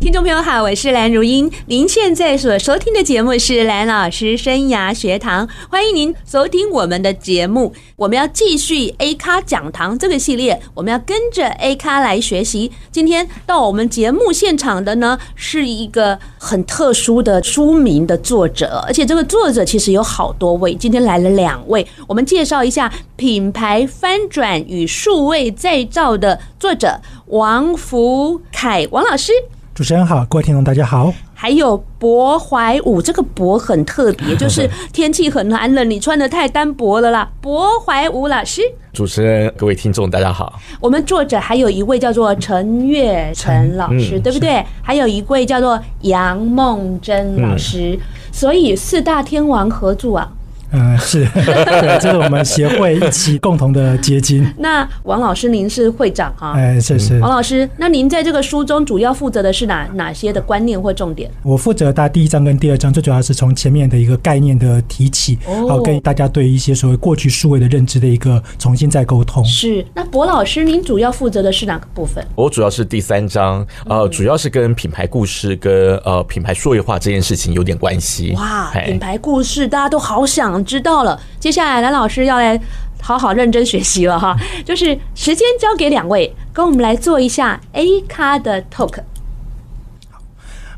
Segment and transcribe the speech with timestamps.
[0.00, 1.50] 听众朋友好，我是蓝如英。
[1.66, 7.74] 您现在所收听的节目是蓝老师生涯学堂，欢迎您收听我们的节目。
[7.96, 12.70] 我们要继续 A 咖讲堂这个系列，我们要跟着 A 咖来学习。
[12.92, 20.76] 今天到我们节目现场的呢，是一个很特殊的书名的作者，而且这个作者其实有好多位。
[20.76, 29.32] 今天来了两位，我们介绍一下品牌翻转与数位再造的作者王福凯王老师。
[29.78, 31.14] 主持人好，各位听众大家好。
[31.32, 37.30] 还有薄怀武，这个薄很特别， 就是天气很寒冷，你穿的太单薄了啦。
[37.40, 38.60] 薄怀武老师，
[38.92, 40.58] 主持人各位听众大家好。
[40.80, 44.64] 我们作者还有一位叫做陈月成老师，对不对？
[44.82, 47.96] 还有一位叫做杨梦珍老师，
[48.32, 50.28] 所以四大天王合著啊。
[50.70, 54.46] 嗯，是对，这是我们协会一起共同的结晶。
[54.58, 56.52] 那王老师，您是会长哈？
[56.56, 57.18] 哎，是是。
[57.20, 61.30] 王老师，那您在这个书中主要负责的是哪哪些的观念或重点？
[61.42, 69.42] 我负责大第一章跟第二章，最主要是从前面的一个概念的提起，好跟大家对一些所谓过去数位的认知的一个重新再沟通。
[69.44, 69.84] 是。
[69.94, 72.22] 那博老师，您主要负责的是哪个部分？
[72.34, 78.34] 我主要是第三章，呃，主要是跟品牌故事跟呃品牌数位化这件事情有点关系。
[78.36, 80.57] 哇，品牌故事大家都好想。
[80.64, 82.60] 知道了，接下来兰老师要来
[83.00, 89.00] 好好认真学习了哈，就是时间交给两位，跟我们来做一下 A 咖的 talk。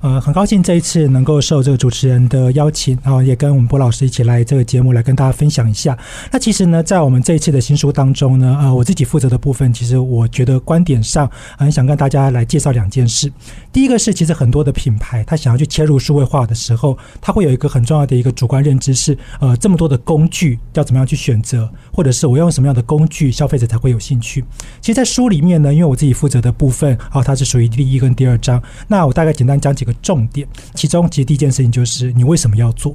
[0.00, 5.96] 呃，很高兴这一次能够受这个主持人的邀请，然后也跟我们波老师一起来这个节目来跟大家分享一下。
[6.32, 13.30] 那其实呢，在我们这一次的新书当中呢，呃，我自己负责的部分，其实我觉得观点上很想跟大家来介绍两件事。
[13.70, 24.42] 第一个是，其实很多的品牌，他想要去切入数位化的时候，他会有一个很重要的一个主观认知是，呃，这么多的工具要怎么样去选择，或者是我要用什么样的工具，消费者才会有兴趣。
[24.80, 29.89] 其实，在书里面呢，因为我自己负责的部分，啊，它是属于第一跟第二章，那我大概简单讲几个。
[29.94, 32.94] 重点，其中其实第一件事情就是你为什么要做？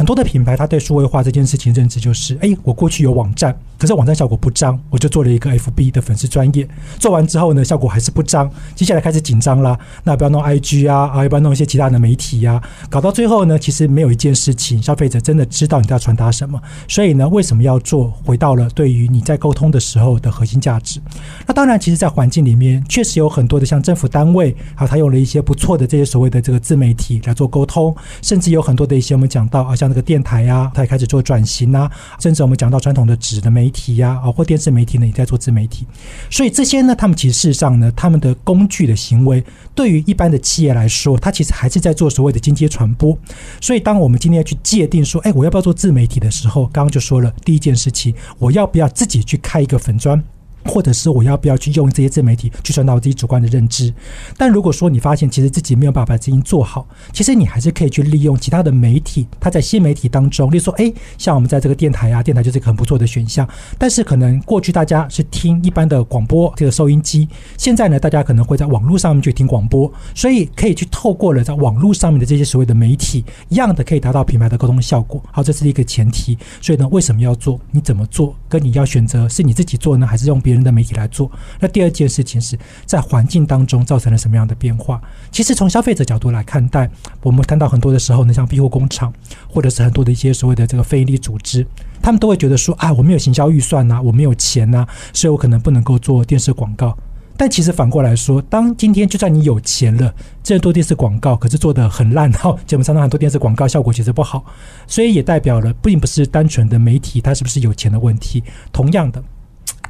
[0.00, 6.66] 很多的品牌，它对数位化这件事情认知就是：哎，我过去有网站，可是网站效果不彰，我就做了一个 FB 的粉丝专业，
[6.98, 11.10] 做完之后呢，效果还是不彰，接下来开始紧张啦，那不要弄 IG 啊？
[11.12, 12.62] 啊，要不要弄一些其他的媒体呀？
[12.88, 16.58] 搞到最后呢，其实没有一件事情消费者真的知道你要传达什么。
[16.88, 18.10] 所以呢，为什么要做？
[18.24, 20.98] 回到了对于你在沟通的时候的核心价值。
[21.46, 29.89] 那当然，其实，在环境里面确实有很多的像政府单位啊，他用了一些不错的这些所谓的这个自媒体来做沟通，甚至有很多的一些我们讲到啊，像。
[29.90, 35.84] 那个电台呀，它也开始做转型啊，甚至我们讲到传统的纸的媒体呀，啊，或电视媒体呢，也在做自媒体。
[36.30, 43.18] 所以这些呢，他们其实事实上呢，他们的工具的行为，对于一般的企业来说，它其实还是在做所谓的经济传播。
[43.60, 50.22] 所以，当我们今天要去界定说，哎，我要不要做自媒体的时候，刚刚就说了第一件事情，我要不要自己去开一个粉专？
[50.64, 53.92] 或者是我要不要去用这些自媒体去传达我自己主观的认知？
[54.36, 59.26] 但如果说你发现其实自己没有办法把事情做好，其实你还是可以去利用其他的媒体。
[59.38, 63.48] 它在新媒体当中，例如说，哎，像我们在这个电台啊，电台就是一个很不错的选项。
[63.78, 75.22] 但是可能过去大家是听一般的广播这个收音机，现在呢，大家可能会在网络上面去听广播，所以可以去透过了在网络上面的这些所谓的媒体，一样的可以达到品牌的沟通效果。
[75.30, 76.36] 好，这是一个前提。
[76.60, 77.58] 所以呢，为什么要做？
[77.70, 78.34] 你怎么做？
[78.48, 81.30] 跟你要选择是你自己做呢，还是用别别人的媒体来做，
[81.60, 85.00] 那第二件事情是在环境当中造成了什么样的变化？
[85.30, 86.90] 其实从消费者角度来看待，
[87.22, 89.12] 我们看到很多的时候呢，像庇护工厂，
[89.48, 91.64] 或者是很多的一些所谓的这个非营利组织，
[92.02, 96.98] 他们都会觉得说啊，我没有行销预算呐，我没有钱呐，所以我可能不能够做电视广告。
[97.36, 100.12] 但其实反过来说，当今天就算你有钱了，
[100.42, 104.44] 这做电视广告可是做得很烂，哈，节目上很多电视广告效果其实不好，
[104.88, 109.22] 所以也代表了并不是单纯的媒体它是不是有钱的问题，同样的。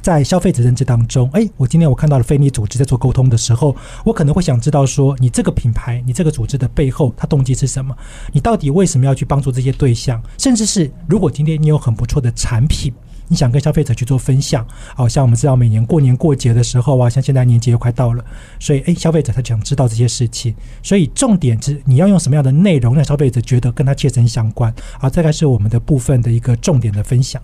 [0.01, 7.95] 在消费者认知当中，哎，我今天我看到了非营利组织在做沟通的时候，我可能会想知道说，你这个品牌，你这个组织的背后，它动机是什么？
[8.33, 10.21] 你到底为什么要去帮助这些对象？
[10.37, 12.91] 甚至是如果今天你有很不错的产品，
[13.27, 14.65] 你想跟消费者去做分享，
[14.95, 18.25] 好像我们知道每年过年过节的时候啊，像现在年节又快到了，
[18.59, 27.39] 所以哎，消费者他想知道这些事情，所以重点是你要用什么样的内容让消费者觉得跟他切身相关，好，这个是我们的部分的一个重点的分享。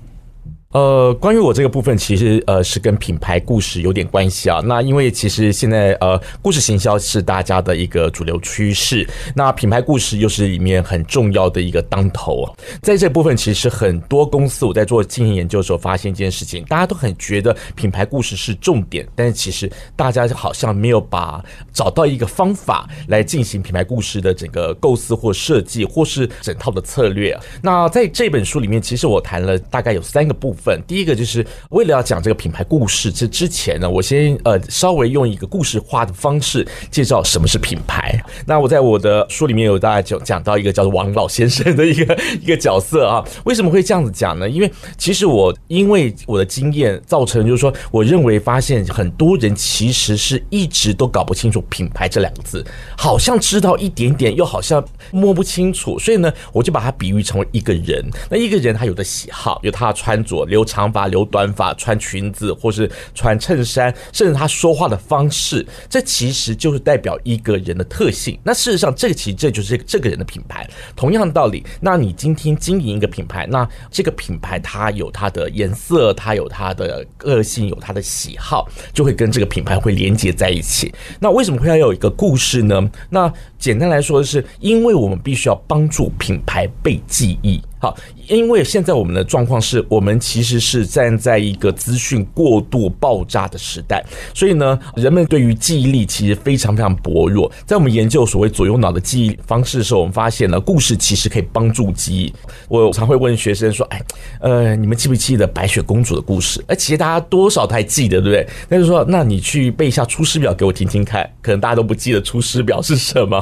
[0.74, 4.60] 呃，关于我这个部分，其实呃是跟品牌故事有点关系啊。
[4.66, 12.54] 那因为其实现在呃故事行销是大家的一个主流趋势，那品牌故事又是里面很重要的一个当头啊。
[12.82, 21.42] 在这部分，其实很多公司我在做经营研究的时候发现一件事情，大家都很觉得品牌故事是重点，但是其实大家好像没有把
[21.72, 27.40] 找到一个方法来进行品牌故事的整个构思或设计，或是整套的策略。
[27.62, 30.57] 那在这本书里面，其实我谈了大概有三个部分。
[30.58, 38.20] 分第一个就是为了要讲这个品牌故事，这之前呢，我先呃稍微用一个故事化的方式介绍什么是品牌。
[38.46, 43.24] 那我在我的书里面有大概讲讲到一个叫做王老先生的一个 一个角色啊。
[43.46, 44.50] 为什么会这样子讲呢？
[44.50, 52.66] 因为其实我因为我的经验造成，就是说我认为发现很多人其实是一直都搞不清楚品牌这两个字，
[52.98, 56.00] 好像知道一点点，又好像摸不清楚。
[56.00, 58.04] 所以呢，我就把它比喻成为一个人。
[58.30, 60.47] 那一个人他有的喜好，有他的穿着。
[60.48, 68.40] 留长发、留短发，穿裙子或是穿衬衫，甚至他说话的方式，这其实就是代表一个人的特性。
[68.44, 70.68] 那事实上，这个其实这就是这个人的品牌。
[70.96, 80.94] 同样的道理，那你今天经营一个品牌，那这个品牌它有它的颜色，它有它的个性，有它的喜好，就会跟这个品牌会连接在一起。
[81.20, 82.90] 那为什么会要有一个故事呢？
[83.10, 87.62] 那简单来说，是因为我们必须要帮助品牌被记忆。
[87.80, 87.96] 好，
[88.28, 94.04] 因为现在我们的状况是我们其实是站在一个资讯过度爆炸的时代，
[94.34, 97.50] 所以呢，人们对于记忆力其实非常非常薄弱。
[97.66, 102.34] 在我们研究所谓左右脑的记忆方式的时候，我们发现呢，故事其实可以帮助记忆。
[102.68, 104.02] 我常会问学生说：“哎，
[104.42, 108.48] 呃，你们记不记得白雪公主的故事？”哎，其实大家多少都还记得，对不对？
[108.68, 113.42] 但是说，那你去背一下《出师表》给我听听看，可能大家都不记得《出师表》是什么。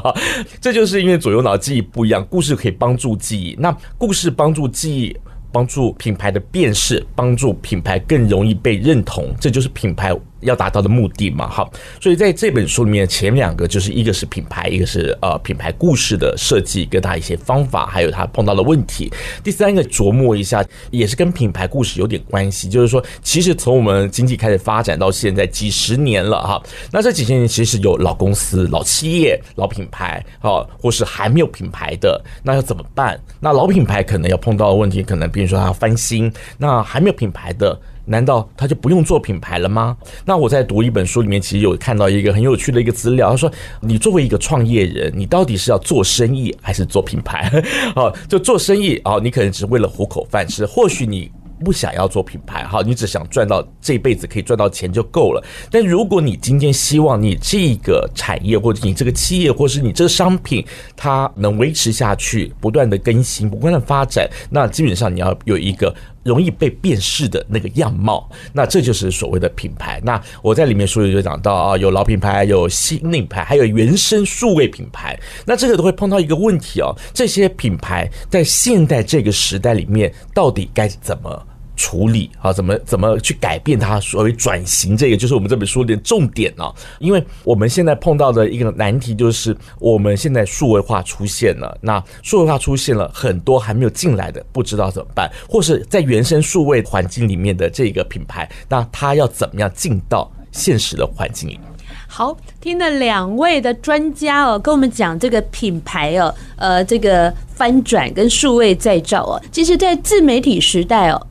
[0.62, 3.56] 这就是因为左右脑记忆不一样，故事可以帮助记忆。
[3.58, 4.32] 那故事。
[4.36, 5.18] 帮助记忆，
[5.54, 10.14] 帮助品牌的辨识，帮助品牌更容易被认同，这就是品牌。
[10.42, 19.12] 要达到的目的嘛，好，所以在这本书里面，前两个就是一个是品牌，一个是呃品牌故事的设计，跟他一些方法，还有他碰到的问题。
[19.44, 26.62] 第三个琢磨一下，也是跟品牌故事有点关系，就是说，其实从我们经济开始发展到现在几十年了哈，
[26.92, 33.20] 那这几十年其实有老公司、老企业、老品牌，啊，或是还没有品牌的，那要怎么办？
[33.40, 37.80] 那老品牌可能要碰到的问题，可能比如说他要翻新，那还没有品牌的。
[38.06, 39.98] 难道他就不用做品牌了吗？
[40.26, 43.32] 那我在读一本书里面，其实有看到一个很有趣的一个资料。
[43.32, 47.52] 他说：“你作为一个创业人，你到底是要做生意还是做品牌？
[47.96, 50.66] 好， 就做生意啊，你可能只是为了糊口饭吃。
[50.66, 51.32] 或许你
[51.64, 55.44] 不想要做品牌，哈，你只想赚到这辈子可以赚到钱就够了。
[55.72, 60.66] 但如果你今天希望你这个产业或者你这个企业或是你这个商品
[60.96, 65.94] 它能维持下去，不断的更新，不断的发展，那基本上你要有一个。”
[66.26, 70.02] 容易被辨识的那个样貌，那这就是所谓的品牌。
[70.04, 75.18] 那我在里面书里就讲到啊，有老品牌，有新品牌，还有原生数位品牌。
[75.46, 84.00] 那这个都会碰到一个问题哦，这些品牌在现代这个时代里面，到底该怎么处理啊，怎么怎么去改变它？
[84.00, 86.74] 所谓转型，这个就是我们这本书的重点啊。
[87.00, 101.60] 因为我们现在碰到的一个难题就是，我们现在数位化出现了，那数位化出现了很多还没有进来的，不知道怎么办，或是在原生数位环境里面的这个品牌，那它要怎么样进到现实的环境里？
[102.08, 111.28] 好，听了两位的专家哦，跟我们讲这个品牌哦，呃，这个翻转跟数位再造哦，其实，在自媒体时代哦。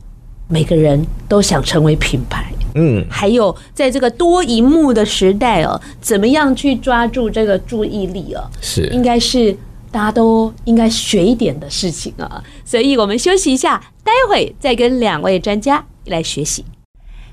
[0.47, 2.45] 每个人都想成为品牌，
[2.75, 8.43] 嗯，还有在这个多荧幕的时代哦，怎么样去抓住这个注意力哦？
[8.61, 9.51] 是，应该是
[9.91, 12.43] 大家都应该学一点的事情啊。
[12.63, 16.63] 所以我们休息一下，待会再跟两位专家来学习。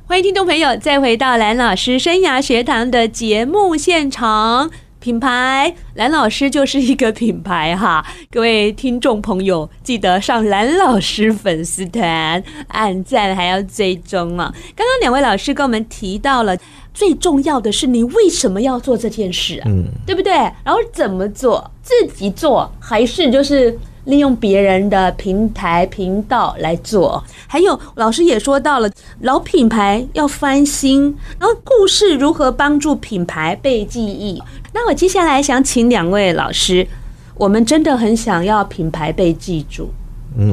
[0.07, 4.71] 欢迎听众朋友再回到蓝老师生涯学堂的节目现场。
[5.03, 14.55] 品牌，蓝老师就是一个品牌哈，各位听众朋友记得上蓝老师粉丝团按赞，还要追踪啊。
[14.77, 16.57] 刚刚两位老师跟我们提到了，
[16.95, 19.65] 最重要的是你为什么要做这件事啊？
[19.67, 20.33] 嗯，对不对？
[20.33, 21.69] 然后怎么做？
[21.83, 23.77] 自己做还是就是？
[24.05, 28.91] 利用别人的平台频道来做，还有老师也说到了
[29.21, 34.43] 老品牌要翻新，然后故事如何帮助品牌被记忆？
[34.73, 36.87] 那我接下来想请两位老师，
[37.35, 39.91] 我们真的很想要品牌被记住，
[40.37, 40.51] 嗯，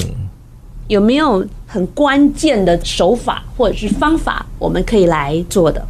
[0.88, 5.86] 有没有很关键的手法或者是方法我们可以来做的？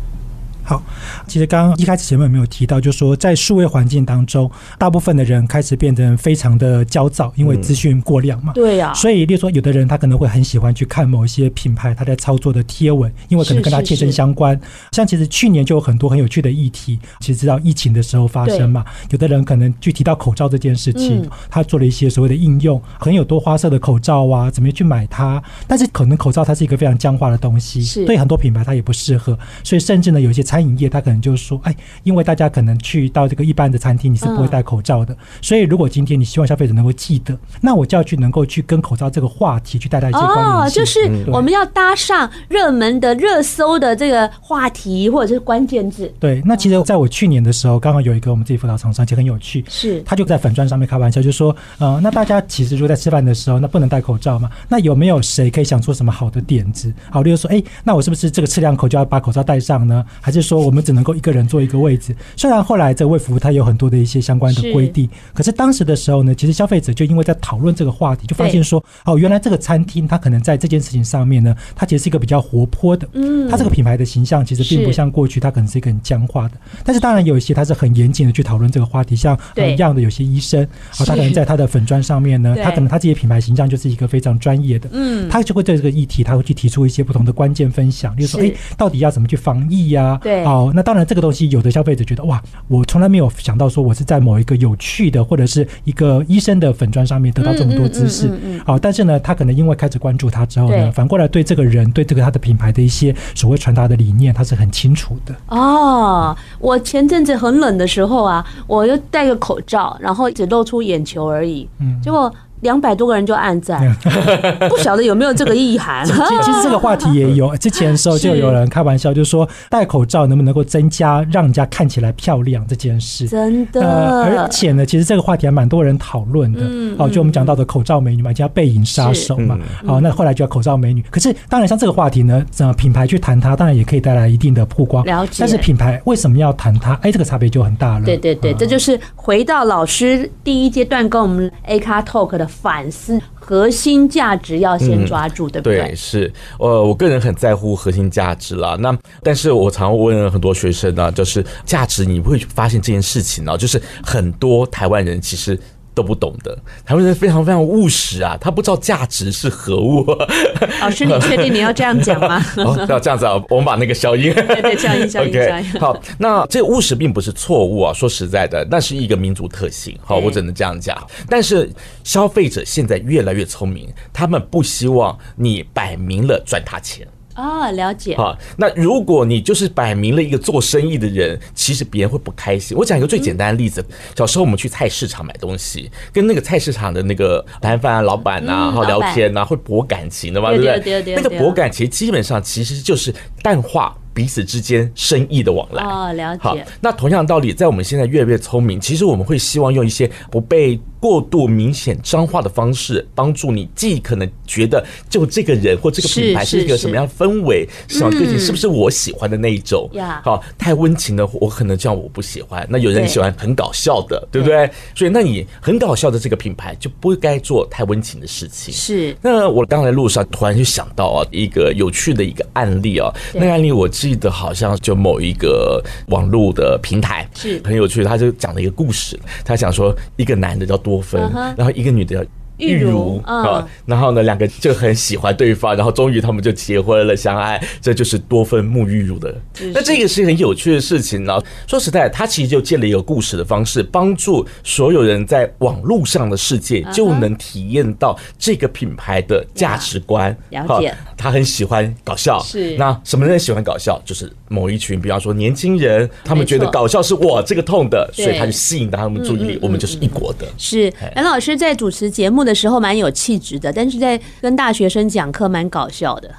[0.70, 0.84] 好，
[1.26, 4.48] 其实刚刚一开始前面有没有提到，就是说在数位环境当中，
[4.78, 8.54] 大部分的人开始变得非常的焦躁，因为资讯过量嘛。
[8.54, 8.94] 对呀。
[8.94, 14.62] 所以，例如说，有的人他可能会很喜欢去看某一些品牌他在操作的贴文，因为可能跟他切身相关。
[14.92, 18.86] 像其实去年就有很多很有趣的议题，其实知道疫情的时候发生嘛。
[19.10, 25.42] 有的人可能就提到口罩这件事情，他做了一些所谓的应用，很有多花色的口罩啊，怎么样去买它？
[25.68, 31.74] 但是可能口罩它是一个非常僵化的东西，对很多品牌它也不适合，所以甚至呢，有些餐饮业他可能就是说，哎，
[32.04, 40.54] 因为大家可能去到这个一般的餐厅，你是不会戴口罩的，所以如果今天你希望消费者能够记得，那我就要去能够去跟口罩这个话题去带来一些关联性。
[40.60, 46.14] 哦，就是我们要搭上热门的热搜的这个话题或者是关键字。
[46.20, 54.50] 对，那其实在我去年的时候，刚好有一个我们自己辅导厂商，其实很有趣，是他就在粉砖上面开玩笑，就说，呃，那大家其实如果在吃饭的时候，那不能戴口罩嘛？
[54.68, 56.94] 那有没有谁可以想出什么好的点子？
[57.10, 60.06] 好，例如说，哎，那我是不是这个吃两口就要把口罩戴上呢？
[60.20, 62.16] 还是说我们只能够一个人坐一个位置？
[62.36, 76.56] 虽然后来这个卫福它有很多的一些相关的规定，可是当时的时候呢，其实消费者就因为在讨论这个话题，就发现说，哦，原来这个餐厅它可能在这件事情上面呢，它其实是一个比较活泼的，嗯，它这个品牌的形象其实并不像过去它可能是一个很僵化的。
[76.84, 90.20] 但是当然有一些它是很严谨的去讨论这个话题，像一样的有些医生，啊，他可能在他的粉砖上面呢，他可能他自己的品牌形象就是一个非常专业的，嗯，他就会对这个议题，他会去提出一些不同的关键分享，例如说，哎，到底要怎么去防疫呀？
[90.30, 98.30] 对，好，那当然这个东西有的消费者觉得哇，我从来没有想到说我是在某一个有趣的或者是一个医生的粉砖上面得到这么多知识，
[98.64, 105.36] 好，但是呢，他可能因为开始关注他之后呢，反过来对这个人对这个他的品牌的一些所谓传达的理念，他是很清楚的。
[105.48, 112.32] 哦，我前阵子很冷的时候啊，我就戴个口罩，然后只露出眼球而已，嗯，结果。
[112.62, 113.82] 两百多个人就按赞，
[114.70, 116.06] 不晓得有没有这个意涵。
[116.06, 123.28] 其实这个话题也有，之前的时候就有人 开玩笑，就是说戴口罩能不能够增加让人家看起来漂亮这件事。
[123.28, 123.82] 真的，
[124.24, 126.62] 而且呢，其实这个话题还蛮多人讨论的。
[126.98, 129.58] 哦，就我们讲到的口罩美女嘛，叫背影杀手嘛。
[129.86, 131.04] 好，那后来就叫口罩美女。
[131.10, 132.46] 可是当然，像这个话题呢，
[132.78, 135.04] 品牌去谈它，当然也可以带来一定的曝光。
[135.06, 135.38] 了解。
[135.40, 136.94] 但是品牌为什么要谈它？
[137.04, 138.06] 哎，这个差别就很大了。
[138.06, 142.49] 对对对，这就是回到老师第一阶段跟我们 A 咖 Talk 的。
[142.50, 145.78] 反思核心价值要先抓住，对不对？
[145.78, 148.76] 对，是，呃，我个人很在乎核心价值啦。
[148.80, 155.58] 那，但是我常问很多学生呢，就是价值，你会发现这件事情呢，就是很多台湾人其实。
[156.00, 160.06] 都不懂的，台湾人非常非常务实啊，他不知道价值是何物。
[160.80, 162.42] 老师，你确定你要这样讲吗？
[162.56, 165.66] 哦，要这样子啊，我们把那个消音，对对，消音消音 消音。
[165.78, 170.00] 好，那这个务实并不是错误啊，说实在的，那是一个民族特性。
[170.02, 170.96] 好，我只能这样讲。
[171.28, 171.70] 但是
[172.06, 177.06] 消费者现在越来越聪明，他们不希望你摆明了赚他钱。
[177.40, 178.16] 啊，了解。
[178.18, 182.78] 好，那如果你就是摆明了一个做生意的人，其实别人会不开心。
[182.78, 183.84] 我讲一个最简单的例子，
[184.16, 191.16] 小时候我们去菜市场买东西，跟那个菜市场的那个摊贩啊、老板呐，然后聊天呐，会博感情的嘛，对不对？
[191.16, 193.96] 那个博感情基本上其实就是淡化。
[194.20, 196.44] 彼此之间生意的往来哦，了解。
[196.44, 209.90] 好，那同样道理，在我们现在越来越聪明，其实我们会希望用一些不被过度明显彰化的方式，帮助你既可能觉得就这个人或这个品牌是一个什么样的氛围，什么个性是不是我喜欢的那一种？
[210.22, 212.68] 好，太温情的我可能这样我不喜欢。
[212.70, 214.70] 那有人喜欢很搞笑的，对不对？
[214.94, 218.74] 所以那你很搞笑的这个品牌就不该做太温情的事情。
[218.74, 219.16] 是。
[219.22, 224.09] 那我刚才路上突然就想到啊，一个有趣的一个案例啊，那个案例我记。
[224.10, 229.20] 记得好像就某一个网络的平台是很有趣，他就讲了一个故事。
[229.46, 231.22] 他讲说，一个男的叫多芬，
[231.56, 232.32] 然后一个女的叫。
[232.60, 239.34] 玉如啊，然后呢，两个就很喜欢对方，然后终于他们就结婚了，相爱，这就是多芬沐浴乳的。
[239.74, 241.42] 那这个是很有趣的事情呢。
[241.66, 250.36] 说实在，他其实就借了一个故事的方式，帮助所有人在网络上的世界就能体验到这个品牌的价值观。
[250.50, 254.02] 了解，他很喜欢搞笑，是那什么人喜欢搞笑？
[254.04, 259.60] 就是某一群，比方说年轻人，他们觉得搞笑是我这个痛的，所以他就吸引到他们注意力。
[259.62, 260.46] 我们就是一国的。
[260.58, 262.49] 是蓝老师在主持节目的。
[262.50, 266.30] 的时候蛮有气质的，但是在跟大学生讲课蛮搞笑的，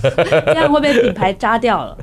[0.46, 1.98] 这样会被品牌扎掉了。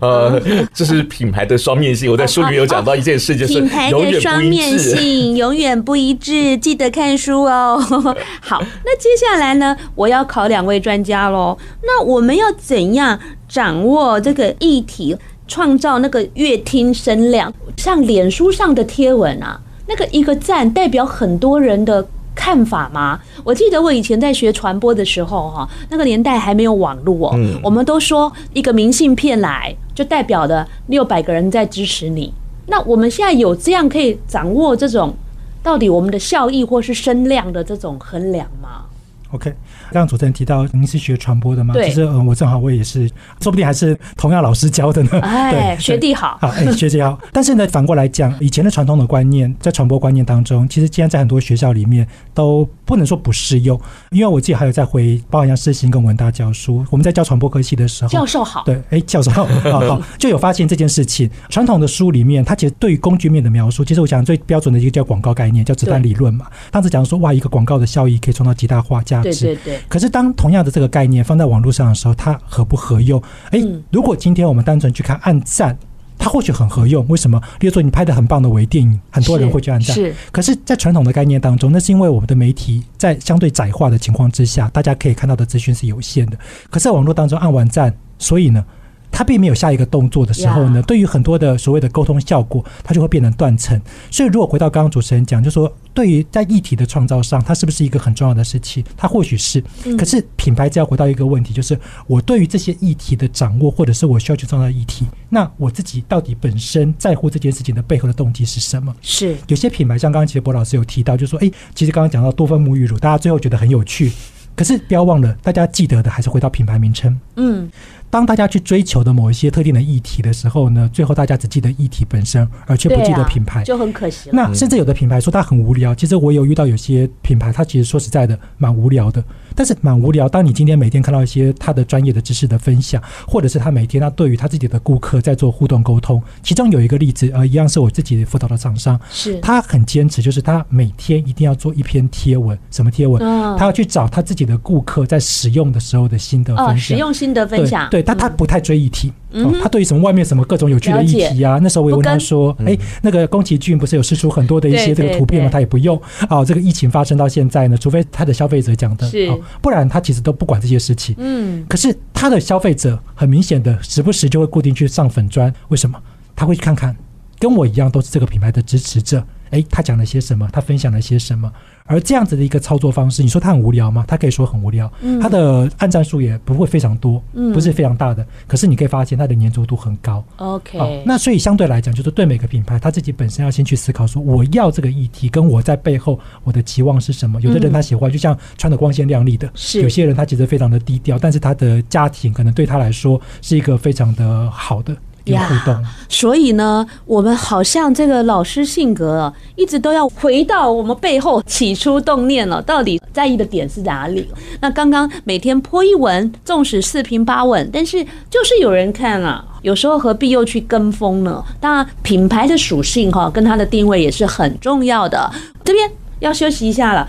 [0.00, 0.40] 呃，
[0.72, 2.10] 这是品牌的双面性。
[2.10, 7.78] 我在书里有讲到一件事，就是品牌的双面性永远不一致，记得看书哦。
[8.40, 11.58] 好，那接下来呢，我要考两位专家喽。
[11.82, 15.14] 那我们要怎样掌握这个议题，
[15.46, 17.52] 创造那个阅听声量？
[17.76, 22.06] 像脸书上的贴文啊，那个一个赞代表很多人的。
[22.40, 23.20] 看法吗？
[23.44, 29.76] 我记得我以前在学传播的时候，哈，那个年代还没有网络哦，我们都说一个明信片来。
[29.92, 32.32] 就代表了六百个人在支持你。
[32.68, 35.14] 那我们现在有这样可以掌握这种
[35.62, 38.84] 到底我们的效益或是声量的这种衡量吗
[39.32, 39.52] ？OK。
[39.92, 41.74] 刚刚主持人提到您是学传播的吗？
[41.74, 43.08] 对，其实嗯，我正好我也是，
[43.40, 45.10] 说不定还是同样老师教的呢。
[45.20, 47.18] 哎，学弟好，好，哎，学姐好。
[47.32, 53.80] 但是呢，反过来讲，以前的传统的观念，在传播观念当中，其实现在在很多学校里面都不能说不适用，
[54.10, 61.30] 因为我自己还有在回，包含像世新跟文大教书，我们在教传播科系的时候，教授好，对，哎，教授好， 好，就有发现这件事情。
[61.48, 66.48] 传统的书里面，它其实对于工具面的描述，其实我想最标准的一个叫广告概念，叫子弹理论嘛。
[66.72, 69.80] 当时讲说，哇，一个广告的效益可以创造极大化价值，对对对。
[69.88, 73.22] 可是当同样的这个概念放在网络上的时候，它合不合用？
[73.52, 75.78] 哎，如果今天我们单纯去看按赞，
[76.20, 77.04] 它或许很合用。
[77.08, 77.40] 为什么？
[77.58, 79.96] 例如说你拍的很棒的微电影，很多人会去按赞。
[79.96, 80.14] 是。
[80.30, 86.36] 可是，在传统的概念当中，那是因为我们的媒体在相对窄化的情况之下，大家可以看到的资讯是有限的。
[86.68, 88.64] 可是，在网络当中按完赞，所以呢？
[89.10, 93.78] 他并没有下一个动作的时候呢，对于很多的所谓的沟通效果，它就会变成断层。
[94.10, 98.84] 所以，如果回到刚刚主持人讲，就说对于在议题的创造上，它是不是一个很重要的事情？
[98.96, 99.62] 它或许是。
[99.98, 108.94] 可是品牌只要回到一个问题，就是我对于这些议题的掌握，或者是我需要去创造议题，那我自己到底本身在乎这件事情的背后的动机是什么？
[109.02, 114.12] 是有些品牌，像刚刚其实博老师有提到，就说，诶，其实刚刚讲到多芬沐浴乳，大家最后觉得很有趣，
[114.54, 117.18] 可是不要忘了，大家记得的还是回到品牌名称。
[117.36, 117.70] 嗯。
[118.10, 124.28] 当大家去追求的某一些特定的议题的时候呢，最后大家只记得议题本身，而却不记得品牌，就很可惜。
[124.32, 129.22] 那甚至有的品牌说它很无聊，其实我有遇到有些品牌，它其实说实在的蛮无聊的。
[129.54, 130.28] 但是蛮无聊。
[130.28, 143.20] 当你今天每天看到一些他的专业的知识的分享，或者是他每天他对于他自己的顾客在做互动沟通，其中有一个例子，呃，一样是我自己辅导的厂商，是他很坚持，就是他每天一定要做一篇贴文，什么贴文？
[143.58, 147.88] 他要去找他自己的顾客在使用的时候的心得分享，使用心得分享。
[147.90, 149.12] 对，但他不太追议题。
[149.32, 155.50] 哦，他对于什么外面什么各种有趣的议题啊，那时候我也问他说：“哎，那个宫崎骏不是有试出很多的一些这个图片吗？
[155.52, 156.00] 他也不用。
[156.28, 161.14] 哦，这个疫情发生到现在呢，除非他的消费者讲的，哦，不然他其实都不管这些事情。
[161.18, 165.96] 嗯，可是他的消费者很明显的时不时就会固定去上粉砖，为什么？
[166.34, 166.96] 他会去看看，
[167.38, 169.22] 跟我一样都是这个品牌的支持者。
[169.50, 170.48] 哎，他讲了些什么？
[170.52, 171.50] 他分享了些什么？”
[171.86, 174.04] 而这样子的一个操作方式，你说他很无聊吗？
[174.06, 174.90] 他可以说很无聊，
[175.20, 177.20] 他的按赞数也不会非常多，
[177.52, 178.24] 不是非常大的。
[178.46, 180.24] 可是你可以发现他的粘着度很高。
[180.36, 187.40] OK，那所以相对来讲，就是对每个品牌，他自己本身要先去思考说，我要这个议题跟我在背后我的期望是什么。
[187.40, 189.48] 有的人他喜欢，就像穿的光鲜亮丽的；
[189.82, 194.96] 有些人他其实非常的低调，但是他的家庭可能对他来说是一个非常的好的。
[195.24, 195.62] 呀，
[196.08, 204.26] 所以呢，我们好像这个老师性格一直都要回到我们背后起初动念了，到底在意的点是哪里？
[204.60, 211.44] 那刚刚每天 po 一文，纵使四平八稳，但是就是有人看啊，有时候何必又去跟风呢？
[211.60, 215.30] 当然，品牌的属性哈，跟它的定位也是很重要的。
[215.64, 217.08] 这边要休息一下了。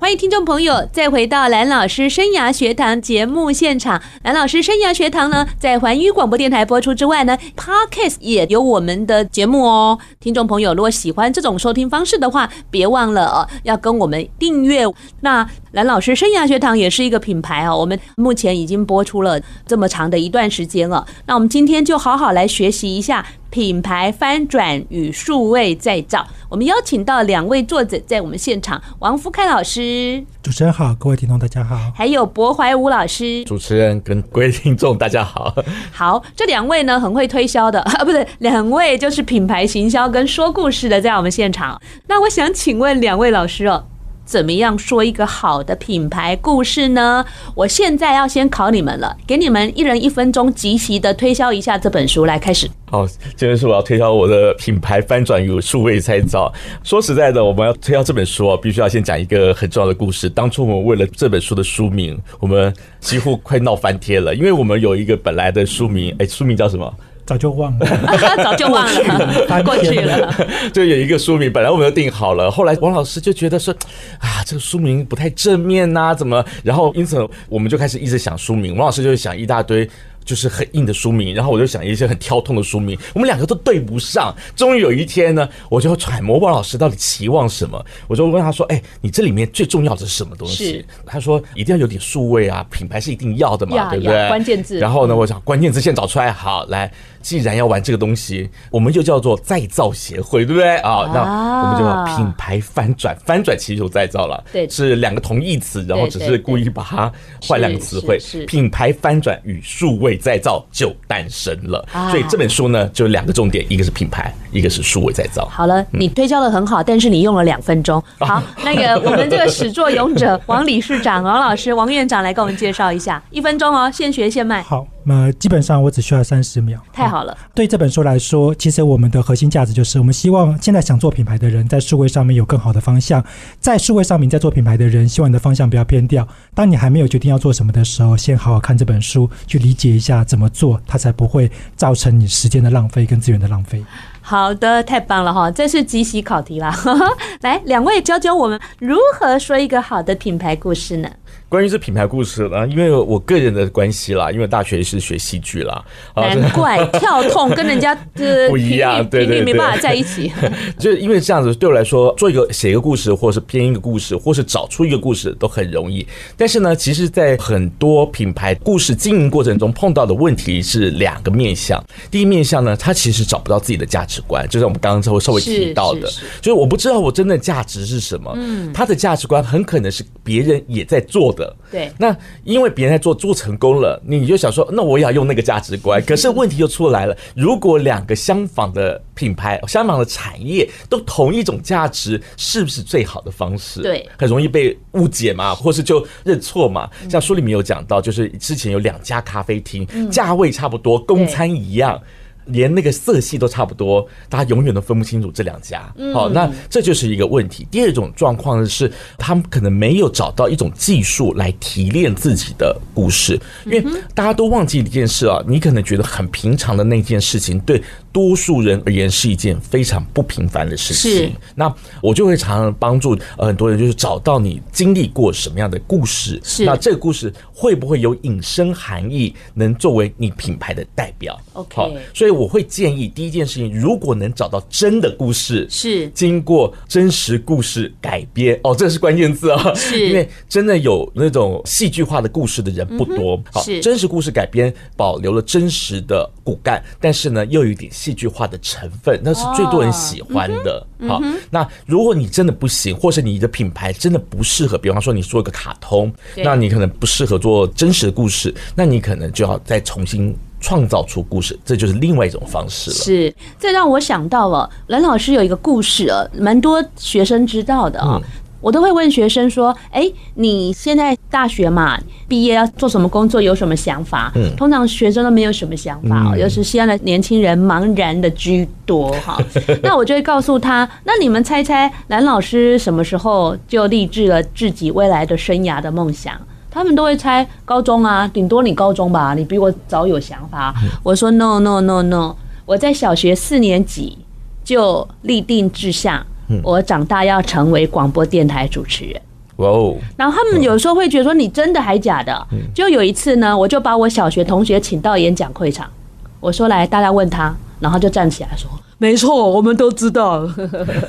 [0.00, 4.00] 欢迎听众朋友再回到蓝老师生涯学堂节目现场。
[4.22, 9.98] 蓝老师生涯学堂呢，在环宇广播电台播出之外呢，Podcast 也有我们的节目哦。
[10.20, 14.84] 听众朋友，如果喜欢这种收听方式的话，别忘了哦，要跟我们订阅。
[15.22, 21.04] 那蓝老师生涯学堂也是一个品牌哦，我们目前已经播出了这么长的一段时间了。
[21.26, 23.26] 那我们今天就好好来学习一下。
[23.50, 35.54] 品牌翻转与数位再造，我们邀请到两位作者在我们现场，王福开老师，主持人好，各位听众大家好，还有柏怀武老师，主持人跟各位听众大家好，
[35.90, 37.80] 好，这两位呢很会推销的。
[37.88, 43.84] 啊，不是两位就是品牌行销跟说故事的在我们现场，那我想请问两位老师哦。
[44.28, 47.24] 怎么样说一个好的品牌故事呢？
[47.54, 52.26] 我现在要先考你们了，给你们一人一分钟，即席的推销一下这本书。
[52.26, 52.68] 来开始。
[52.90, 56.52] 好，今天是我要推销我的品牌翻转与数位再造。
[56.84, 60.28] 说实在的，我们要推销这本书啊，必须要先讲一个很重要的故事。
[60.28, 66.94] 当初我们为了这本书的书名，我们几乎快闹翻天了，因为我们有一个本来的书名，哎，书名叫什么？
[67.28, 67.86] 早就忘了，
[68.42, 70.34] 早就忘 了，过去了。
[70.72, 73.74] 就有一个书名，本来我们都定好了，后来王老师就觉得说，
[74.18, 76.42] 啊，这个书名不太正面呐，怎么？
[76.64, 79.86] 然后因此我们就开始一直想书名，王老师就想一大堆。
[80.24, 84.36] 就是很硬的书名，然后我就想一些很挑痛的书名，我们两个都对不上。
[84.54, 94.78] 终于有一天呢，我就揣摩王老师到底期望什么，我就问他说：“哎，你这里面最重要的是什么东西？”他说：“一定要有点数位啊，品牌是一定要的嘛，对不对？”关键字。
[94.78, 96.92] 然后呢，我想关键字先找出来，好来。
[97.28, 101.00] 既然要玩这个东西，我们就叫做再造协会，对不对啊？
[101.02, 107.12] 啊那我们就叫品牌翻转，翻转其实就再造了，对，是两个同义词，然后只是故意把它
[107.42, 111.86] 换两个词汇，是品牌翻转与数位再造就诞生了。
[111.92, 115.46] 啊、所以这本书呢，就两个重点，一个是品牌，一个是数位再造。
[115.50, 118.02] 好了，你推销的很好，但是你用了两分钟。
[118.20, 124.62] 好，那个我们这个始作俑者王理事长、王老师、王院长来给我们介绍一下，一分钟哦，现学现卖。
[124.62, 126.78] 好，那基本上我只需要三十秒。
[126.92, 127.34] 太好了。
[127.54, 133.24] 对这本书来说，其实我们的核心价值就是，我们希望现在想做品牌的人，在数位上面有更好的方向。
[133.58, 136.28] 在数位上面在做品牌的人，希望你的方向不要偏掉。
[136.54, 143.82] 当你还没有决定要做什么的时候，先好好看这本书，去理解一下怎么做，它才不会造成你时间的浪费跟资源的浪费。
[144.20, 145.50] 好的，太棒了哈！
[145.50, 146.78] 这是即席考题啦。
[147.40, 151.08] 来，两位教教我们如何说一个好的品牌故事呢？
[151.48, 155.82] 关于这品牌故事呢，因为我个人的关系啦，因为大学是学戏剧啦，
[156.14, 160.30] 难怪 跳痛跟人家的不一样，对对对，没办法在一起。
[160.78, 166.06] 就是因为这样子，对我来说，做一个写一个故事，或是编一个故事，或是找出一个故事都很容易。
[166.36, 171.82] 但是呢，其实，在很多品牌故事经营过程中碰到的问题是两个面向。
[172.10, 176.02] 第一面向呢，他其实找不到自己的价值观，就像我们刚刚稍微稍微提到的，
[176.42, 178.30] 就是我不知道我真的价值是什么。
[178.36, 181.56] 嗯，他的价值观很可能是别人也在做的。
[181.70, 186.02] 对，那因为别人在做做成功了，你就想说，那我也要用那个价值观。
[186.04, 193.80] 可是问题就出来了，如果两个相仿的品牌、相仿的产业都同一种价值，是不是最好的方式？
[193.80, 196.90] 对，很容易被误解嘛，或是就认错嘛。
[197.08, 202.00] 像书里面有讲到，就是之前有两家咖啡厅，价位差不多，供餐一样。
[202.48, 205.92] 连那个色系都差不多，大家永远都分不清楚这两家。
[206.12, 207.66] 好，那这就是一个问题。
[207.70, 213.84] 第二种状况是，他们可能没有找到一种技术来提炼自己的故事，因为
[214.14, 217.82] 大家都忘记一件事啊，你可能觉得很平常的那件事情，对
[218.18, 221.32] 多数人而言是一件非常不平凡的事情。
[221.54, 232.38] 那我就会常常帮助很多人，就是找到你经历过什么样的故事，是那这个故事会不会有隐身含义，能作为你品牌的代表？OK，好，所以。
[232.38, 243.42] 我会建议第一件事情，如果能找到真的故事，是经过真实故事改编哦，这是关键字啊，是因为真的有那种戏剧化的故事的人不多。
[243.52, 250.86] 好，真实故事改编保留了真实的骨干，但是呢，又有一点戏剧化的成分，那是最多人喜欢的。
[251.06, 260.34] 好，那如果你真的不行，或是你的品牌真的不适合，比方说你做一个卡通，那你可能不适合做真实的故事，那你可能就要再重新。
[260.60, 262.96] 创造出故事，这就是另外一种方式了。
[262.96, 268.20] 是，这让我想到了蓝老师有一个故事啊，蛮多学生知道的啊。
[268.60, 273.40] 我都会问学生说：“哎，你现在大学嘛，毕业要做什么工作？
[273.40, 279.38] 有什么想法？”嗯，通常学生都没有什么想法，尤其是现在的年轻人茫然的居多哈。
[279.82, 286.34] 那我就会告诉他：“那你们猜猜，蓝老师什么时候就立志了自己未来的生涯的梦想？”
[286.70, 290.74] 他们都会猜高中啊，顶多你高中吧，你比我早有想法。
[291.02, 292.34] 我说 no no no no，
[292.66, 294.18] 我在小学四年级
[294.62, 296.24] 就立定志向，
[296.62, 299.20] 我长大要成为广播电台主持人。
[299.56, 299.96] 哇哦！
[300.16, 302.46] 然后他们有时候会觉得说你真的还假的？
[302.72, 305.90] 就有一次呢，我就把我小学同学请到演讲会场，
[306.38, 308.70] 我说来，大家问他，然后就站起来说。
[309.00, 310.44] 没错，我们都知道，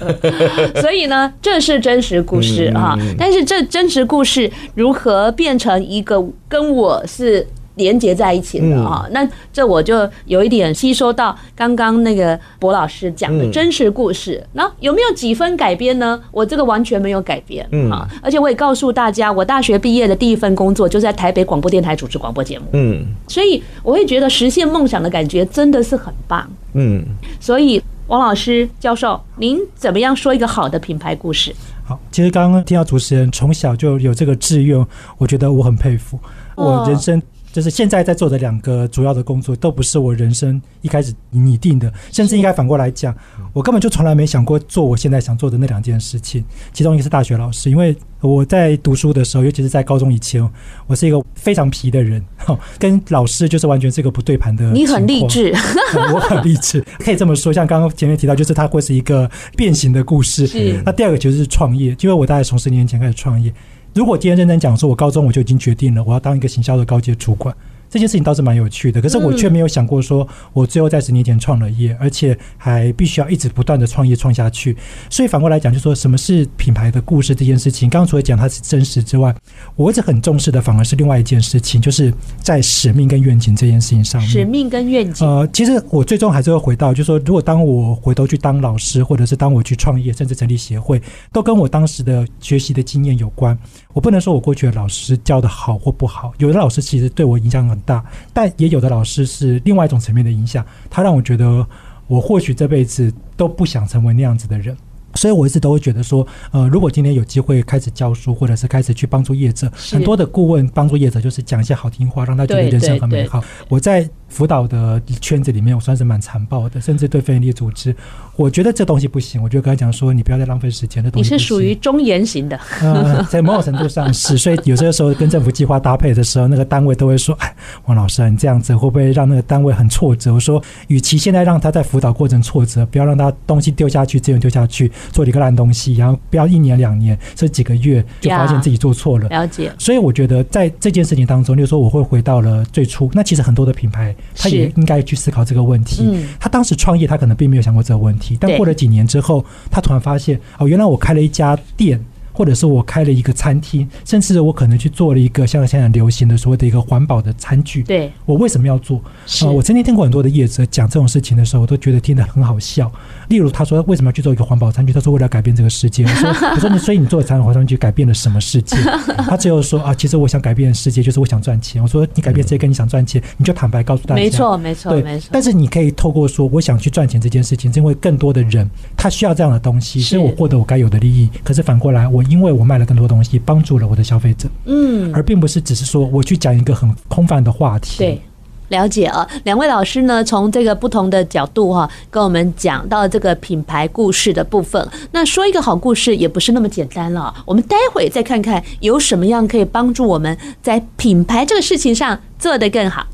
[0.82, 2.96] 所以呢，这是真实故事哈。
[3.18, 7.46] 但是这真实故事如何变成一个跟我是
[7.80, 9.08] 连接在一起的啊？
[9.12, 14.46] 那这我就有一点吸收到刚刚那个博老师讲的真实故事。
[14.54, 16.22] 那有没有几分改编呢？
[16.32, 22.66] 我这个完全没有改编啊，而且我也告诉大家，我大学毕业的第一份工作就在台北广播电台主持广播节目。
[22.74, 26.48] 嗯，所以我会觉得实现梦想的感觉真的是很棒。
[26.74, 27.04] 嗯，
[27.40, 31.56] 所以王老师教授，您怎么样说一个好的品牌故事？
[31.86, 34.86] 好，其实刚刚听到主持人从小就有这个志愿，
[35.18, 36.20] 我觉得我很佩服。
[36.56, 37.22] 我人生
[37.60, 43.14] 就是现在在做的两个主要的工作，都不是我人生一开始拟定的，甚至应该反过来讲，
[43.52, 46.42] 我根本就从来没想过做我现在想做的那两件事情。
[46.72, 50.42] 其中一个是大学老师，因为我在读书的时候，尤其是在高中以前，
[50.88, 52.24] 我是一个非常皮的人，
[52.80, 54.72] 跟老师就是完全是一个不对盘的。
[54.72, 55.54] 你很励志，
[56.16, 57.52] 我很励志，可以这么说。
[57.52, 60.48] 像刚刚前面提到，就是它会是一个变形的故事。
[60.86, 63.54] 那第二个就是创业，因为我大概从十年前开始创业。
[64.00, 67.54] 如果今天认真讲说，我高中我就已经决定了，我要当一个行销的高阶主管，
[67.90, 74.78] 这件事情倒是蛮有趣的，可是我却没有想过说，我最后在十年前创了业，而且还必须要一直不断的创业创下去。
[75.10, 79.36] 所以反过来讲，就说什么是品牌的故事这件事情，刚刚除了讲它是真实之外，
[79.76, 84.32] 我一直很重视的反而是另外一件事情，就是在使命跟愿景这件事情上面。
[84.32, 91.02] 使命跟愿景，呃，其实我最终还是会回到，就是说，如果当我回头去当老师，或者是当我去创业，甚至成立协会，
[91.34, 93.58] 都跟我当时的学习的经验有关。
[93.94, 101.66] 我不能说我过去的老师教的好或不好，有的老师其实对我影响很大，但也有的老师是另外一种层面的影响，他让我觉得
[102.06, 104.78] 我或许这辈子都不想成为那样子的人。
[105.16, 113.44] 所以我一直都会觉得说，呃，如果今天有机会开始教书，或者是开始去帮助业者，很多的顾问帮助业者就是讲一些好听话，让他觉得人生很美好。
[113.70, 117.96] 我在辅导的圈子里面，我算是蛮残暴的，甚至对非营利组织，
[118.36, 119.42] 我觉得这东西不行。
[119.42, 121.34] 我就跟他讲说，你不要再浪费时间的东西。
[121.34, 124.38] 你是属于忠言型的，呃， 在某种程度上是。
[124.38, 127.54] 所以有些时候跟政府计划搭配的时候，那个单位都会说：“哎，
[127.86, 139.72] 王老师，你这样子会不会让那个单位很挫折？”我说：“与其现在让他在辅导过程挫折，不要让他东西丢下去，资源丢下去，做了一个烂东西，然后不要一年两年，这几个月就发现自己做错了。”了解。
[139.78, 143.10] 所以我觉得在这件事情当中，就是说我会回到了最初。
[143.14, 144.16] 那其实很多的品牌。
[144.36, 146.10] 他也应该去思考这个问题。
[146.40, 152.00] 他当时创业，他可能并没有想过这个问题，但过了几年之后，他突然发现，哦，原来我开了一家店。
[152.40, 157.84] 或者是我开了一个餐厅，甚至我可能去做了一个像现在流行的所谓的一个环保的餐具。
[157.84, 159.04] 对，我为什么要做？
[159.42, 162.90] 呃，我曾经听过很多的业者讲这种事情的时候，我都觉得听得很好笑。
[163.28, 164.94] 例如，他说为什么要去做一个环保餐具？
[164.94, 166.06] 他说为了改变这个世界。
[166.06, 168.78] 我说， 我说你，所以你做的环保餐具改变了什么世界？
[169.28, 171.84] 他最后说啊，其实我想改变世界，就是我想赚钱。
[171.84, 174.22] 我说你改变世界跟你想赚钱，你就坦白告诉大家。
[174.22, 175.28] 没错，没错，对，没错。
[175.30, 181.30] 但是你可以透过说我想去赚钱这件事情，是因为更多的人他需要这样的东西，所以我获得我该有的利益。
[181.44, 183.10] 可是反过来，我因为我卖了更多。
[183.10, 187.98] 东西帮助了我的消费者，嗯，而并不是只是说我去讲一个很空泛的话题。
[187.98, 188.22] 对，
[188.68, 189.28] 了解啊。
[189.46, 194.88] 两位老师呢，从这个不同的角度哈，跟我们讲到这个品牌故事的部分。
[195.12, 197.34] 那说一个好故事也不是那么简单了。
[197.48, 203.08] 我们待会再看看有什么样可以帮助我们在品牌这个事情上做得更好。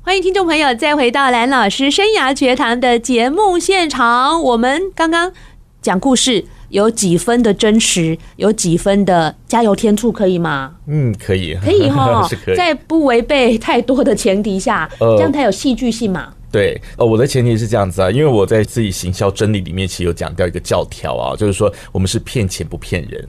[0.00, 4.42] 欢迎听众朋友再回到蓝老师生涯学堂的节目现场。
[4.42, 5.30] 我们刚刚
[5.82, 6.46] 讲故事。
[6.68, 10.72] 有几分的真实，有几分的加油添醋，可以吗？
[10.86, 16.32] 嗯，可以，可以哈， 在不违背太多的前提下，这样才有戏剧性嘛。
[16.50, 23.28] 对，呃，我的前提是这样子啊，因为我在自己行销真理里面其实有讲到一个教条啊，就是说我们是骗钱不骗人，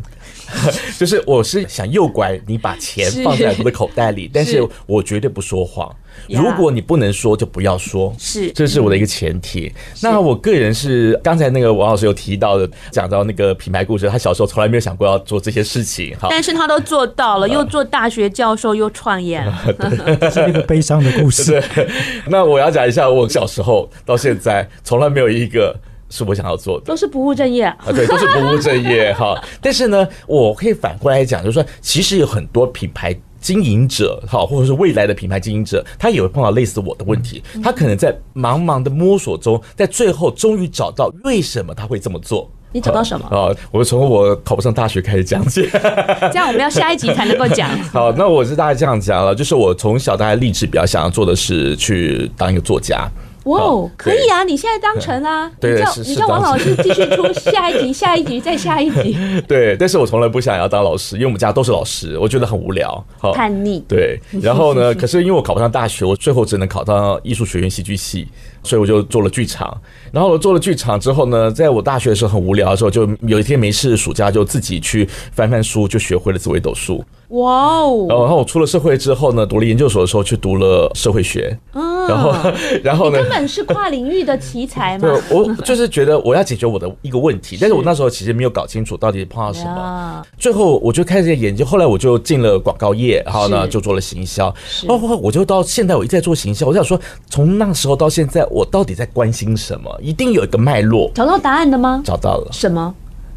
[0.98, 5.94] 就是我是想诱拐你把钱放在我的口袋里，但是我绝对不说谎。
[6.28, 9.72] 如果你不能说，就不要说，是，这是我的一个前提。
[10.02, 19.44] 那我个人是刚才那个王老师有提到的，讲到那个品牌故事，他小时候从来没有想过要做这些事情，好，但是他都做到了，又做大学教授，又创业，
[20.20, 21.62] 这是一个悲伤的故事。
[22.28, 25.80] 那我要讲一下，我小时候到现在从来没有一个
[26.10, 29.42] 是我想要做的，都是不务正业啊，对，都是不务正业 哈。
[29.62, 33.16] 但是呢，我可以反过来讲，就是说，其实有很多品牌。
[33.40, 37.42] 经营者哈，或者是未来的品牌经营者，他也会碰到类似我的问题。
[37.64, 42.50] 他可能在茫茫的摸索中，在最后终于找到为什么他会这么做。
[42.74, 43.26] 你找到什么？
[43.28, 45.70] 啊，我从我考不上大学开始讲起。
[46.34, 47.70] 这样我们要下一集才能够讲。
[47.94, 53.08] 好，那我是大概这样讲了，就是我从小大概立志比较想要做的是去当一个作家。
[53.48, 54.44] 哇哦，可以啊！
[54.44, 59.18] 你现在当成啊， 你叫你叫王老师继续出下一集，下一集再下一集。
[59.48, 63.04] 对，但是我从来不想要当老师，因为我们家都是老师，我觉得很无聊。
[63.18, 63.80] 好，叛逆。
[63.88, 64.94] 对， 然后呢？
[64.94, 68.28] 可是因为我考不上大学，我最后只能考到艺术学院戏剧系，
[68.68, 69.76] 所以我就做了剧场。
[70.12, 77.04] 然后我做了剧场之后呢，在我大学的时候很无聊的时候，就有一天没事，暑假就自己去翻翻书，就学会了紫微斗数。
[77.30, 77.52] 哇
[77.82, 78.06] 哦！
[78.08, 81.58] 然后我出了社会之后呢，读了研究所的时候去读了社会学。
[81.74, 82.34] 嗯，然后
[82.84, 83.20] 然后呢？
[83.20, 85.10] 根本是跨领域的奇才嘛。
[85.10, 90.24] 对，我就是觉得我要解决我的一个问题，但是我那时候其实没有搞清楚到底碰到什么。
[90.38, 94.54] 最后我就开始研究，后来我就进了广告业，然后呢就做了行销。
[94.88, 96.98] 包括我就到现在我一直在做行销，我想说
[97.30, 99.96] 从那时候到现在，我到底在关心什么？
[100.02, 101.12] 一定有一个脉络。
[101.14, 102.02] 找到答案了吗？
[102.04, 102.50] 找到了。
[102.52, 102.92] 什么？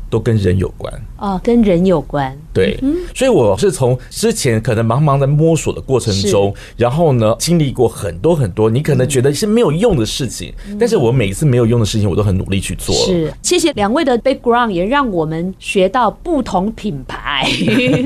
[0.09, 0.91] 都跟人有关。
[1.21, 2.37] 哦，跟人有关。
[2.53, 2.77] 对，
[3.15, 12.93] 所以我是从之前可能茫茫的摸索的过程中，然后呢，经历过很多很多，你可能觉得是没有用的事情，但是我每一次没有用的事情，我都很努力去做。
[12.95, 17.49] 是，谢谢两位的 background，也让我们学到不同品牌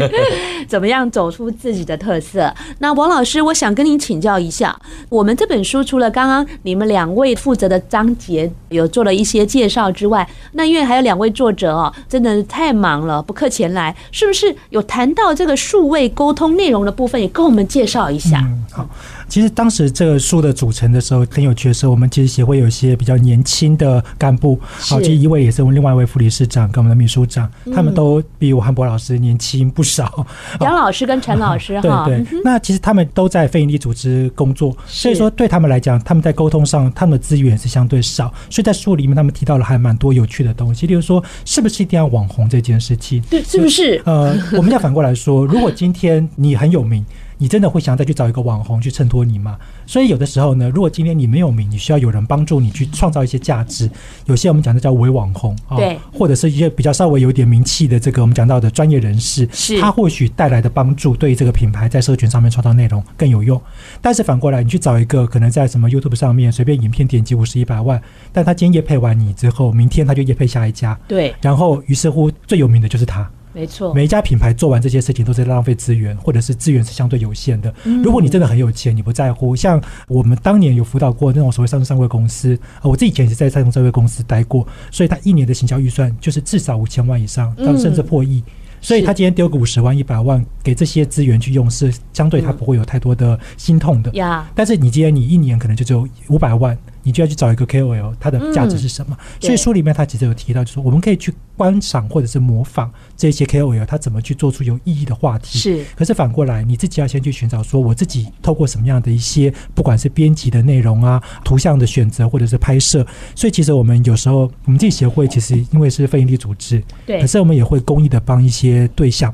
[0.68, 2.52] 怎么样走出自己的特色。
[2.80, 14.54] 那王老师，我想跟您请教一下，我们这本书除了刚刚你们两位负责的章节有做了一些介绍之外，那因为还有两位作者哦，真的太忙了，不客前来，是不是？
[14.70, 18.40] 有谈到这个数位沟通内容的部分，也跟我们介绍一下。
[18.44, 18.88] 嗯，好。
[19.34, 30.24] 其实当时这个书的组成的时候很有趣的是，我们其实协会有一些比较年轻的干部，好，其实一位也是我们另外一位副理事长跟我们的秘书长，他们都比我汉博老师年轻不少。
[30.62, 43.20] 杨老师跟陈老师 哈，对对，那其实他们都在非营利组织工作，所以说对他们来讲，他们在沟通上他们的资源是相对少，所以在书里面他们提到了还蛮多有趣的东西，例如说是不是一定要网红这件事情？
[43.28, 44.00] 对，是不是？
[44.04, 47.04] 呃，我们要反过来说，如果今天你很有名。
[47.38, 49.58] 你真的会想再去找一个网红去衬托你吗？
[49.86, 53.90] 所以有的时候呢，如果今天你没有名，你需要有人帮助你去创造一些价值。
[54.26, 63.60] 有些我们讲的叫伪网红啊，对，或者是一些比较稍微有点名气的这个我们讲到的专业人士，是他或许带来的帮助对这个品牌在社群上面创造内容更有用。
[64.00, 68.00] 但是反过来，你去找一个可能在什么 YouTube 上面随便影片点击五十一百万，
[68.32, 73.28] 但他今天业配完你之后，明天他就业配下一家，对，然后于是乎最有名的就是他。
[73.54, 77.72] 没错，每一家品牌做完这些事情都是浪费资源，或者是资源是相对有限的。
[78.02, 88.42] 如果你真的很有钱，你不在乎，像我们当年有辅导过那种所谓上市上柜公司，啊我自己以前也是在上市上柜公司待过，所以他一年的行销预算就是至少五千万以上，甚至破亿。
[88.80, 94.12] 所以他今天丢个五十万、一百万给这些资源去用，是相对他不会有太多的心痛的。
[94.54, 96.76] 但是你今天你一年可能就只有五百万。
[97.04, 99.16] 你就要去找一个 KOL，它的价值是什么？
[99.20, 105.56] 嗯、所以书里面他其实有提到，就是我们可以去观赏或者是模仿这些 KOL，他怎么去做出有意义的话题。
[105.58, 105.84] 是。
[105.94, 113.06] 可是反过来，你自己要先去寻找，说我自己透过什么样的一些，不管是编辑的内容啊、图像的选择或者是拍摄。
[113.36, 119.32] 所以其实我们有时候，我们自己协会其实因为是非营利组织，对，可是我们也会公益的帮一些对象。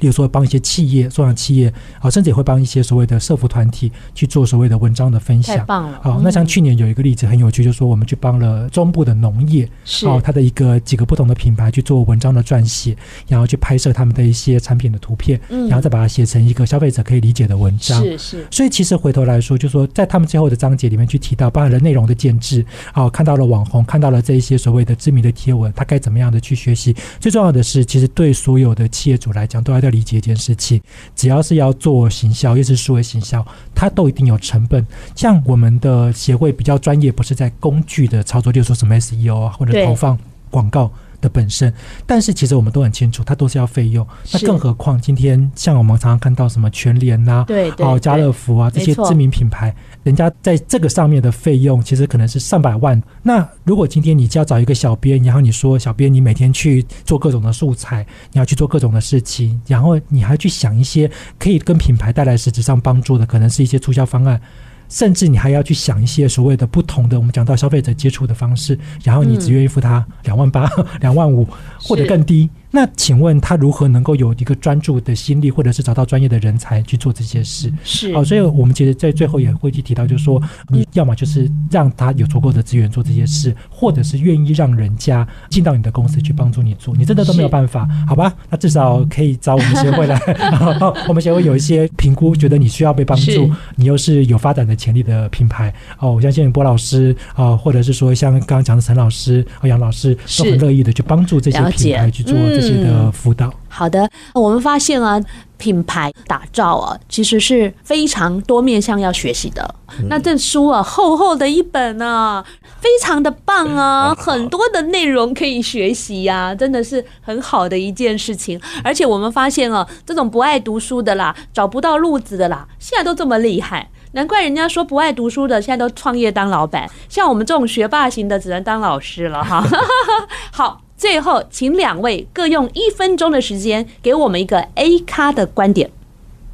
[0.00, 5.56] 例如说，帮一些企业、中小企业，啊，甚至也会帮一些所谓的社服团体去做所谓的文章的分享。
[5.56, 6.00] 太棒了！
[6.02, 12.96] 好，那像去年有一个例子很有趣，就是说我们去帮了中部的农业，是哦，它的一个几个不同的品牌去做文章的撰写，
[13.28, 18.02] 然后去拍摄他们的一些产品的图片，嗯，然后再把它写成一个消费者可以理解的文章。
[18.02, 18.46] 是是。
[18.50, 26.94] 所以其实回头来说，就是说在他们最后的章节里面去提到，包含了内容的建制，啊，看到了网红，看到了这一些所谓的知名的贴文，他该怎么样的去学习？
[27.20, 30.80] 最重要的是，其实对所有的企业主来讲，都要要理解一件事情，
[31.14, 34.86] 只要是要做行销，又是数位行销，它都一定有成本。
[35.14, 40.18] 像我们的协会比较专业，不是在工具的操作，例如说什么 SEO 啊，或者投放
[40.50, 41.72] 广告的本身，
[42.06, 44.06] 但是其实我们都很清楚，它都是要费用。
[44.32, 53.00] 那更何况今天像我们常常看到什么全联呐，对，哦，家乐福啊这些知名品牌，人家在这个上面的费用其实可能是上百万。
[53.22, 64.40] 那如果今天你就要找一个小编，然后你说小编你每天去做各种的素材，你要去做各种的事情，然后你还去想一些可以跟品牌带来实质上帮助的，可能是一些促销方案。
[64.88, 70.68] 甚至你还要去想一些所谓的不同的，我们讲到消费者接触的方式，然后你只愿意付他两万八、
[71.00, 71.48] 两万五
[71.80, 72.50] 或者更低。
[72.74, 77.70] 那请问他如何能够有一个专注的心力，或者是找到专业的人才去做这些事？
[77.84, 86.96] 是哦，所以我们其实在最后也会去提到，就是说，你要么就是让他有足够的资源做这些事，或者是愿意让人家进到你的公司去帮助你做。
[86.96, 88.34] 你真的都没有办法，好吧？
[88.48, 90.18] 那至少可以找我们协会来，
[91.06, 95.70] 我们协会有一些评估，觉得你需要被帮助，你又是有发展的潜力的品牌。
[95.98, 102.32] 哦，我相信波老师啊，或者是说像刚刚讲的陈老师和杨老师，都很乐意的去帮助这些品牌去做。
[102.70, 103.52] 的辅导、嗯。
[103.68, 105.18] 好的，我们发现啊，
[105.56, 109.74] 品牌打造啊，其实是非常多面向要学习的。
[109.98, 112.44] 嗯、那这书啊，厚厚的一本啊，
[112.80, 118.60] 非常的棒啊，很多的内容可以学习呀、啊，真的是很好的一件事情。
[118.84, 129.64] 而且我们发现啊，这种不爱读书的啦，找不到路子的啦，现在都这么厉害，难怪人家说不爱读书的现在都创业当老板，像我们这种学霸型的，只能当老师了哈。
[130.52, 130.82] 好。
[131.02, 135.90] 最后，请两位各用一分钟的时间，给我们一个 A 咖的观点。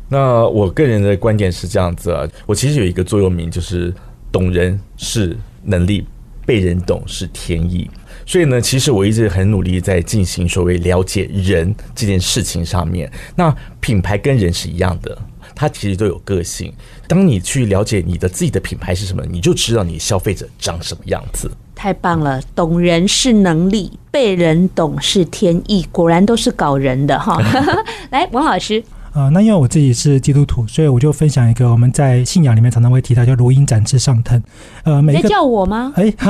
[0.08, 3.92] 那我个人的观点是这样子啊，我其实有一个座右铭，就是
[4.32, 6.06] 懂人是能力，
[6.46, 7.90] 被人懂是天意。
[8.24, 13.12] 所以呢，其实我一直很努力在进行所谓了解人这件事情上面。
[13.36, 15.18] 那品牌跟人是一样的，
[15.54, 16.72] 它其实都有个性。
[17.08, 21.50] 当你去了解你的自己的品牌是什么，你就知道你消费者长什么样子。
[21.74, 27.40] 太棒了，懂人是能力，被人懂是天意，果然都是搞人的哈。
[28.10, 28.84] 来，王老师。
[29.18, 34.40] 啊、呃，那因为我自己是基督徒，所以我就分享一个我们在信仰里面常常会提到叫“如鹰展翅上腾”。
[34.84, 35.92] 呃，每个叫我吗？
[35.96, 36.04] 哎，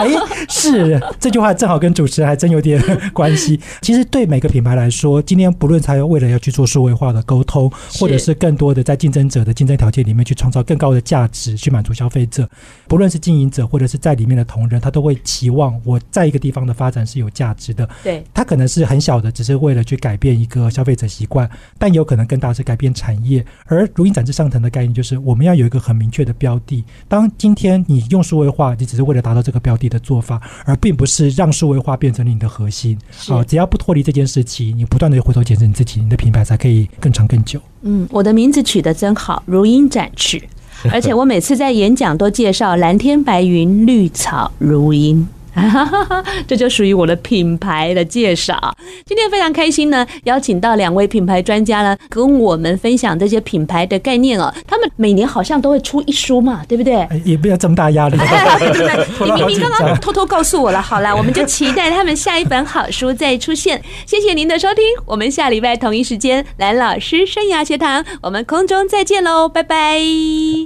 [0.00, 0.08] 哎，
[0.48, 3.60] 是这句话正好跟主持人还真有点关系。
[3.80, 7.70] 其实对每个品牌来说，今天不论他要为了要去做数位化的沟通，
[8.00, 12.48] 或者是更多的在竞争者的竞争条件里面去创造更高的价值，去满足消费者，
[12.88, 17.88] 不论是经营者或者是在里面的同仁，他都会期望我在一个地方的发展是有价值的。
[18.02, 23.44] 对，他可能是很小的，只是为了去改变一个消费者习惯，但但也有可能更大是改变产业。
[23.66, 26.84] 而如鹰展翅上腾的概念就是，我们要有一个很明确的标的。
[27.06, 32.98] 当今天你用数位化，你只是为了达到这个标的的做法，而并不是让数位化变成你的核心。
[33.28, 37.60] 啊，只要不脱离这件事情，你不断的回头检视你自己，你的品牌才可以更长更久。
[37.82, 40.42] 嗯，我的名字取得真好，如鹰展翅，
[40.90, 45.26] 而且我每次在演讲都介绍蓝天白云绿草如鹰。
[45.54, 48.74] 哈哈哈，这就属于我的品牌的介绍。
[49.04, 54.52] 今天非常开心呢，邀请到两位品牌专家呢，跟我们分享这些品牌的概念哦。
[54.66, 57.06] 他们每年好像都会出一书嘛，对不对？
[57.24, 58.26] 也不要这么大压力，对
[58.72, 59.26] 不对？
[59.26, 60.80] 你明明刚刚偷偷告诉我了。
[60.80, 63.82] 好了，我们就期待他们下一本好书再出现。
[64.06, 70.00] 谢谢您的收听，我们下礼拜同一时间蓝老师生涯学堂，我们空中再见喽，拜拜，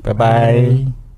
[0.02, 1.03] 拜拜。